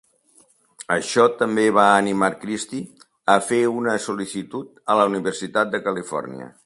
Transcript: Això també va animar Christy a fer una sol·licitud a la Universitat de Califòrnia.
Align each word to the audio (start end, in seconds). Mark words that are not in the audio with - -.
Això 0.93 1.25
també 1.41 1.65
va 1.79 1.83
animar 1.97 2.29
Christy 2.45 2.79
a 3.35 3.35
fer 3.51 3.59
una 3.81 3.93
sol·licitud 4.07 4.83
a 4.95 4.97
la 5.03 5.07
Universitat 5.13 5.75
de 5.77 5.83
Califòrnia. 5.91 6.51